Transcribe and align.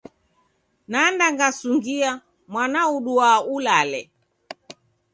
Nanda 0.91 1.25
ngasungia 1.33 2.11
mwana 2.51 2.81
uduaa 2.95 3.39
ulale. 3.55 4.01